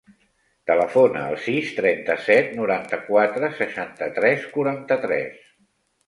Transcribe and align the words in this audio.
Telefona 0.69 1.19
al 1.33 1.35
sis, 1.41 1.67
trenta-set, 1.79 2.49
noranta-quatre, 2.59 3.49
seixanta-tres, 3.59 4.47
quaranta-tres. 4.55 5.37